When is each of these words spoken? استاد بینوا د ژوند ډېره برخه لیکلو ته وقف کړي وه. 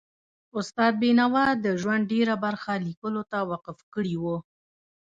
استاد 0.57 0.93
بینوا 1.01 1.45
د 1.65 1.65
ژوند 1.81 2.03
ډېره 2.13 2.35
برخه 2.45 2.71
لیکلو 2.87 3.21
ته 3.31 3.37
وقف 3.51 3.77
کړي 3.93 4.15
وه. 4.23 4.37